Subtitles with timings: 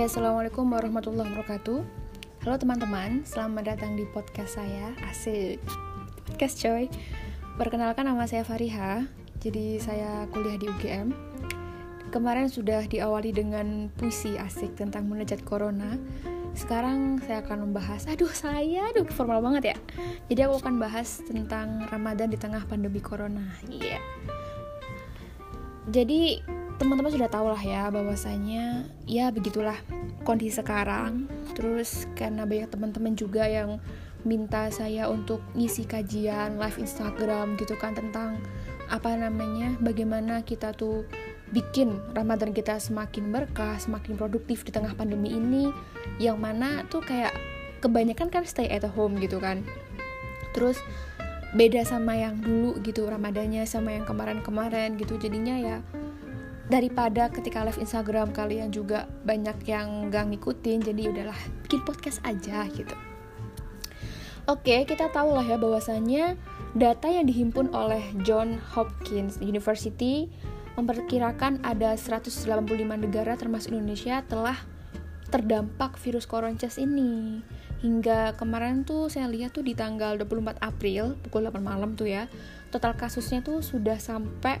[0.00, 1.84] Oke, assalamualaikum warahmatullahi wabarakatuh.
[2.40, 4.96] Halo teman-teman, selamat datang di podcast saya.
[5.04, 5.60] Asik,
[6.24, 6.88] podcast coy.
[7.60, 9.04] Perkenalkan nama saya Fariha.
[9.44, 11.12] Jadi saya kuliah di UGM.
[12.16, 16.00] Kemarin sudah diawali dengan puisi asik tentang menajat corona.
[16.56, 19.78] Sekarang saya akan membahas, aduh saya, aduh formal banget ya.
[20.32, 23.52] Jadi aku akan bahas tentang Ramadan di tengah pandemi corona.
[23.68, 24.00] Iya.
[24.00, 24.02] Yeah.
[25.92, 26.40] Jadi
[26.80, 29.76] teman-teman sudah tahu lah ya bahwasanya ya begitulah
[30.24, 31.28] kondisi sekarang.
[31.52, 33.76] Terus karena banyak teman-teman juga yang
[34.24, 38.40] minta saya untuk ngisi kajian live Instagram gitu kan tentang
[38.88, 41.04] apa namanya bagaimana kita tuh
[41.52, 45.68] bikin Ramadan kita semakin berkah, semakin produktif di tengah pandemi ini.
[46.16, 47.36] Yang mana tuh kayak
[47.84, 49.60] kebanyakan kan stay at home gitu kan.
[50.56, 50.80] Terus
[51.52, 55.20] beda sama yang dulu gitu Ramadannya sama yang kemarin-kemarin gitu.
[55.20, 55.78] Jadinya ya
[56.70, 62.64] daripada ketika live Instagram kalian juga banyak yang gak ngikutin jadi udahlah bikin podcast aja
[62.70, 62.94] gitu
[64.48, 66.34] Oke, kita tahu lah ya bahwasanya
[66.74, 70.26] data yang dihimpun oleh John Hopkins University
[70.74, 72.34] memperkirakan ada 185
[72.98, 74.58] negara termasuk Indonesia telah
[75.30, 77.44] terdampak virus koronces ini.
[77.84, 82.26] Hingga kemarin tuh saya lihat tuh di tanggal 24 April pukul 8 malam tuh ya,
[82.74, 84.58] total kasusnya tuh sudah sampai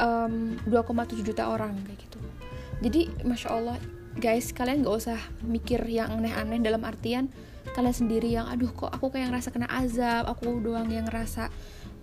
[0.00, 2.18] um, 2,7 juta orang kayak gitu.
[2.84, 3.76] Jadi masya allah
[4.16, 7.28] guys kalian gak usah mikir yang aneh-aneh dalam artian
[7.76, 11.52] kalian sendiri yang aduh kok aku kayak ngerasa kena azab aku doang yang ngerasa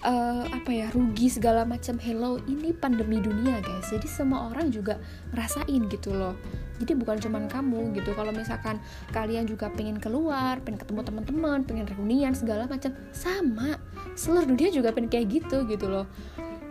[0.05, 1.97] uh, apa ya rugi segala macam.
[1.97, 3.89] Hello ini pandemi dunia guys.
[3.89, 5.00] Jadi semua orang juga
[5.33, 6.35] ngerasain gitu loh.
[6.78, 8.11] Jadi bukan cuman kamu gitu.
[8.13, 8.78] Kalau misalkan
[9.16, 13.80] kalian juga pengen keluar pengen ketemu teman-teman pengen reunian segala macam sama.
[14.13, 16.05] Seluruh dunia juga pengen kayak gitu gitu loh.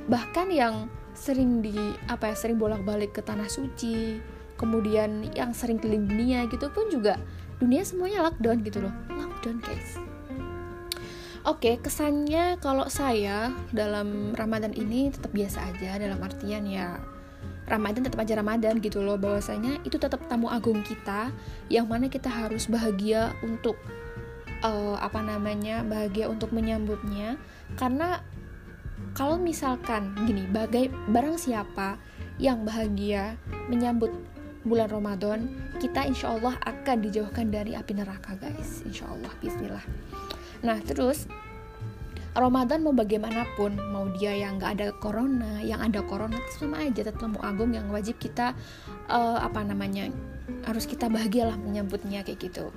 [0.06, 1.76] Bahkan yang sering di
[2.08, 4.18] apa ya sering bolak-balik ke tanah suci
[4.56, 7.18] kemudian yang sering keliling dunia gitu pun juga
[7.58, 8.94] dunia semuanya lockdown gitu loh.
[9.10, 9.98] Lockdown guys.
[11.42, 17.02] Oke, kesannya kalau saya dalam Ramadan ini tetap biasa aja dalam artian ya
[17.66, 19.18] Ramadan tetap aja Ramadan gitu loh.
[19.18, 21.34] Bahwasanya itu tetap tamu agung kita
[21.66, 23.74] yang mana kita harus bahagia untuk
[24.62, 27.34] uh, apa namanya bahagia untuk menyambutnya.
[27.74, 28.22] Karena
[29.12, 32.00] kalau misalkan gini bagai barang siapa
[32.40, 33.36] yang bahagia
[33.68, 34.08] menyambut
[34.64, 35.52] bulan Ramadan
[35.82, 38.80] kita insya Allah akan dijauhkan dari api neraka guys.
[38.86, 39.84] Insya Allah Bismillah.
[40.64, 41.28] Nah terus
[42.32, 47.04] Ramadan mau bagaimanapun mau dia yang nggak ada corona yang ada corona itu sama aja
[47.04, 48.56] tetap mau agung yang wajib kita
[49.12, 50.08] uh, apa namanya
[50.64, 52.72] harus kita bahagialah menyambutnya kayak gitu.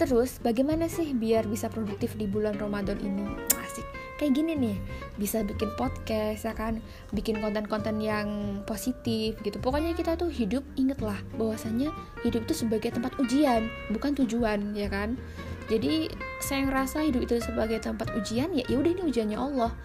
[0.00, 3.28] Terus bagaimana sih biar bisa produktif di bulan Ramadan ini?
[3.60, 3.93] Asik
[4.24, 4.76] kayak gini nih
[5.20, 6.80] bisa bikin podcast ya kan?
[7.12, 9.60] Bikin konten-konten yang positif gitu.
[9.60, 11.92] Pokoknya kita tuh hidup ingetlah bahwasanya
[12.24, 15.20] hidup itu sebagai tempat ujian bukan tujuan ya kan?
[15.68, 16.08] Jadi
[16.40, 19.76] saya ngerasa hidup itu sebagai tempat ujian ya ya udah ini ujiannya Allah.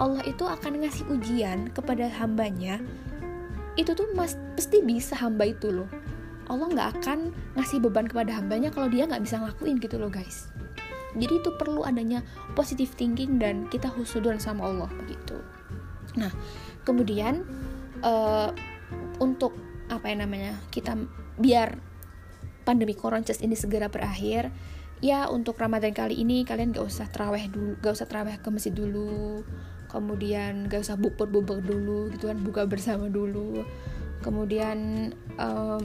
[0.00, 2.80] Allah itu akan ngasih ujian kepada hambanya.
[3.76, 5.88] Itu tuh mas pasti bisa hamba itu loh.
[6.48, 10.50] Allah nggak akan ngasih beban kepada hambanya kalau dia nggak bisa ngelakuin gitu loh guys
[11.16, 12.24] jadi itu perlu adanya
[12.56, 15.36] positive thinking dan kita husudon sama Allah begitu.
[16.16, 16.32] Nah
[16.82, 17.44] kemudian
[18.00, 18.50] uh,
[19.20, 19.54] untuk
[19.92, 20.96] apa ya namanya kita
[21.36, 21.76] biar
[22.64, 24.48] pandemi koronces ini segera berakhir
[25.02, 28.70] ya untuk Ramadan kali ini kalian gak usah teraweh dulu gak usah teraweh ke masjid
[28.70, 29.42] dulu
[29.92, 33.60] kemudian gak usah bubur bubur dulu gitu kan buka bersama dulu.
[34.24, 35.84] Kemudian um,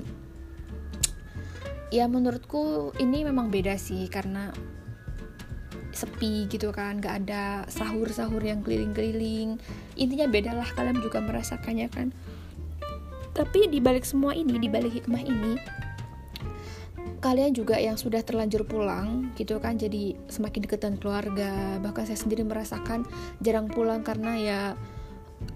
[1.91, 4.55] ya menurutku ini memang beda sih karena
[5.97, 9.57] sepi gitu kan gak ada sahur-sahur yang keliling-keliling.
[9.97, 12.13] Intinya beda lah kalian juga merasakannya kan.
[13.33, 15.53] Tapi dibalik semua ini dibalik hikmah ini
[17.17, 21.81] kalian juga yang sudah terlanjur pulang gitu kan jadi semakin deketan keluarga.
[21.81, 23.03] Bahkan saya sendiri merasakan
[23.41, 24.59] jarang pulang karena ya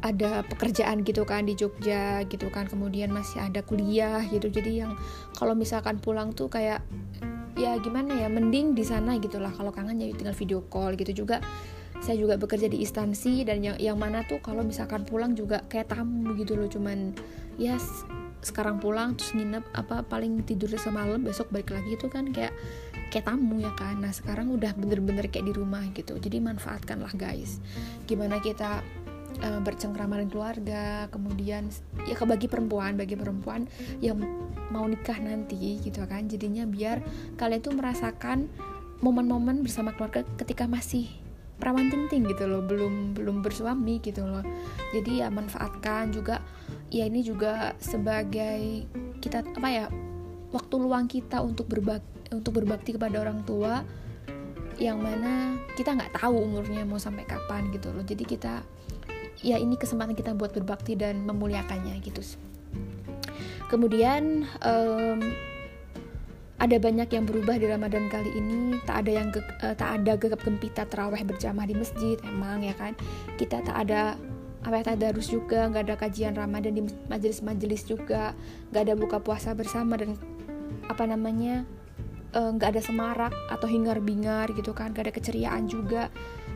[0.02, 4.50] ada pekerjaan gitu kan di Jogja gitu kan kemudian masih ada kuliah gitu.
[4.50, 4.98] Jadi yang
[5.38, 6.82] kalau misalkan pulang tuh kayak
[7.62, 9.54] ya gimana ya mending di sana gitulah.
[9.54, 11.38] Kalau kangen ya tinggal video call gitu juga.
[12.02, 15.94] Saya juga bekerja di instansi dan yang yang mana tuh kalau misalkan pulang juga kayak
[15.94, 16.66] tamu gitu loh.
[16.66, 17.14] Cuman
[17.62, 17.78] ya
[18.42, 22.50] sekarang pulang terus nginep apa paling tidur semalam besok balik lagi itu kan kayak
[23.14, 24.02] kayak tamu ya kan.
[24.02, 26.18] Nah sekarang udah bener-bener kayak di rumah gitu.
[26.18, 27.62] Jadi manfaatkan lah guys.
[28.10, 28.82] Gimana kita
[29.40, 31.72] uh, bercengkrama dengan keluarga kemudian
[32.04, 33.66] ya bagi perempuan bagi perempuan
[34.04, 34.20] yang
[34.72, 36.28] mau nikah nanti gitu kan.
[36.28, 37.04] Jadinya biar
[37.36, 38.52] kalian tuh merasakan
[39.04, 41.10] momen-momen bersama keluarga ketika masih
[41.62, 44.42] perawan ting gitu loh belum belum bersuami gitu loh.
[44.96, 46.42] Jadi ya manfaatkan juga
[46.90, 48.90] ya ini juga sebagai
[49.22, 49.86] kita apa ya
[50.50, 52.02] waktu luang kita untuk berbak
[52.34, 53.86] untuk berbakti kepada orang tua
[54.82, 58.02] yang mana kita nggak tahu umurnya mau sampai kapan gitu loh.
[58.02, 58.66] Jadi kita
[59.40, 62.20] ya ini kesempatan kita buat berbakti dan memuliakannya gitu.
[63.72, 65.20] Kemudian um,
[66.62, 68.78] ada banyak yang berubah di Ramadan kali ini.
[68.84, 72.76] Tak ada yang ge, uh, tak ada gegap gempita terawih berjamaah di masjid emang ya
[72.78, 72.94] kan?
[73.40, 74.20] Kita tak ada
[74.62, 78.38] apa ya tadarus juga nggak ada kajian Ramadan di majelis-majelis juga
[78.70, 80.14] nggak ada buka puasa bersama dan
[80.86, 81.81] apa namanya eh,
[82.32, 86.08] nggak uh, ada semarak atau hingar-bingar gitu kan nggak ada keceriaan juga.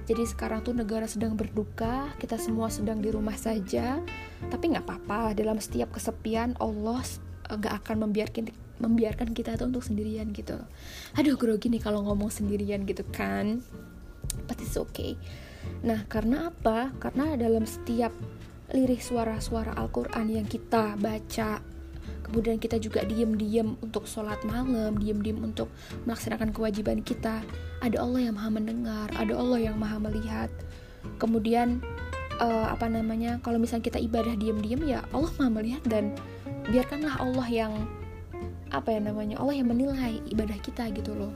[0.05, 3.99] Jadi sekarang tuh negara sedang berduka kita semua sedang di rumah saja.
[4.47, 7.03] Tapi nggak apa-apa dalam setiap kesepian Allah
[7.51, 8.43] eh, nggak akan membiarkan
[8.75, 10.55] membiarkan kita tuh untuk sendirian gitu.
[11.15, 13.63] Aduh grogi nih kalau ngomong sendirian gitu kan.
[14.47, 15.15] But it's okay.
[15.81, 16.93] Nah, karena apa?
[16.97, 18.11] Karena dalam setiap
[18.73, 21.61] lirik suara-suara Al-Quran yang kita baca,
[22.25, 25.69] kemudian kita juga diem-diem untuk sholat malam, diem-diem untuk
[26.09, 27.45] melaksanakan kewajiban kita,
[27.85, 30.49] ada Allah yang maha mendengar, ada Allah yang maha melihat.
[31.21, 31.85] Kemudian,
[32.41, 36.17] uh, apa namanya, kalau misalnya kita ibadah diem-diem, ya Allah maha melihat dan
[36.69, 37.73] biarkanlah Allah yang
[38.73, 41.31] apa ya namanya Allah yang menilai ibadah kita gitu loh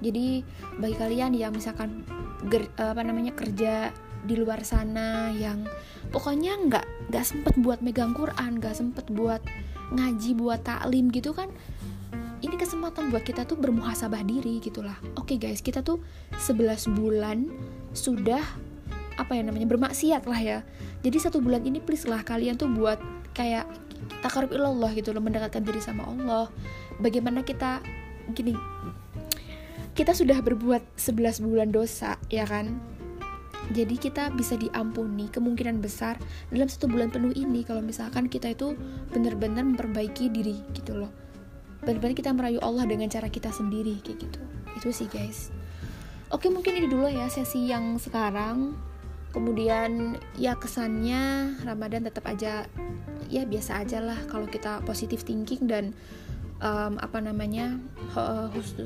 [0.00, 0.42] jadi
[0.80, 2.02] bagi kalian yang misalkan
[2.50, 3.94] ger, apa namanya kerja
[4.24, 5.68] di luar sana yang
[6.08, 9.44] pokoknya nggak nggak sempet buat megang Quran nggak sempet buat
[9.94, 11.48] ngaji buat taklim gitu kan
[12.44, 15.00] ini kesempatan buat kita tuh bermuhasabah diri gitulah.
[15.16, 16.04] Oke okay guys kita tuh
[16.36, 17.48] 11 bulan
[17.96, 18.44] sudah
[19.16, 20.58] apa ya namanya bermaksiat lah ya.
[21.00, 23.00] Jadi satu bulan ini please lah kalian tuh buat
[23.32, 23.64] kayak
[24.20, 26.52] takarub ilallah gitu loh mendekatkan diri sama Allah.
[27.00, 27.80] Bagaimana kita
[28.36, 28.52] gini
[29.94, 32.82] kita sudah berbuat 11 bulan dosa, ya kan?
[33.72, 36.20] Jadi kita bisa diampuni kemungkinan besar
[36.52, 38.76] dalam satu bulan penuh ini kalau misalkan kita itu
[39.08, 41.12] benar-benar memperbaiki diri gitu loh.
[41.80, 44.40] Benar-benar kita merayu Allah dengan cara kita sendiri kayak gitu.
[44.76, 45.48] Itu sih guys.
[46.28, 48.76] Oke mungkin ini dulu ya sesi yang sekarang.
[49.32, 52.70] Kemudian ya kesannya Ramadan tetap aja
[53.26, 55.90] ya biasa aja lah kalau kita positif thinking dan
[56.60, 57.78] um, apa namanya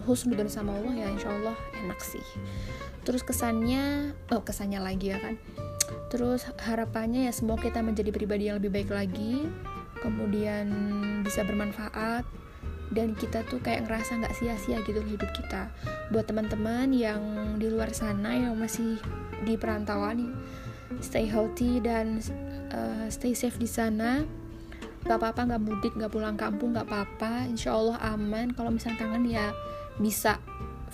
[0.06, 2.24] hus dan sama Allah ya insya Allah enak sih.
[3.04, 5.36] Terus kesannya oh kesannya lagi ya kan.
[6.08, 9.48] Terus harapannya ya semoga kita menjadi pribadi yang lebih baik lagi
[9.98, 10.70] kemudian
[11.26, 12.22] bisa bermanfaat
[12.88, 15.68] dan kita tuh kayak ngerasa nggak sia-sia gitu hidup kita.
[16.08, 17.20] Buat teman-teman yang
[17.60, 18.96] di luar sana yang masih
[19.44, 20.36] di perantauan
[21.04, 22.20] stay healthy dan
[22.72, 24.24] uh, stay safe di sana
[25.06, 27.46] gak apa-apa nggak mudik nggak pulang kampung nggak apa-apa.
[27.46, 28.54] Insya Allah aman.
[28.54, 29.54] Kalau misalnya kangen ya
[29.98, 30.42] bisa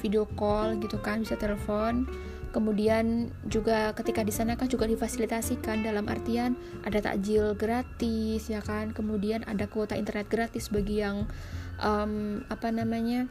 [0.01, 2.09] video call gitu kan bisa telepon.
[2.55, 5.83] Kemudian juga ketika di sana kan juga difasilitasikan.
[5.83, 6.55] Dalam artian
[6.87, 8.95] ada takjil gratis ya kan.
[8.95, 11.27] Kemudian ada kuota internet gratis bagi yang
[11.83, 13.27] um, apa namanya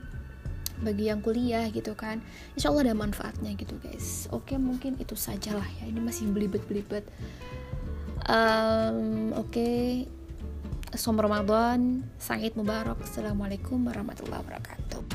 [0.83, 2.19] bagi yang kuliah gitu kan.
[2.59, 4.27] Insya Allah ada manfaatnya gitu guys.
[4.35, 5.87] Oke mungkin itu sajalah ya.
[5.87, 7.07] Ini masih belibet belibet
[8.29, 9.69] um, oke
[10.93, 13.01] Som Ramadan, Sangit Mubarak.
[13.01, 15.12] Assalamualaikum warahmatullahi wabarakatuh.